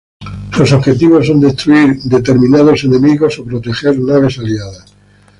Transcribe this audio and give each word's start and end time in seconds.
Los 0.57 0.71
objetivos 0.71 1.27
son 1.27 1.39
destruir 1.41 1.95
determinados 2.01 2.83
enemigos 2.85 3.37
o 3.37 3.43
proteger 3.45 3.99
naves 3.99 4.39
aliadas. 4.39 4.95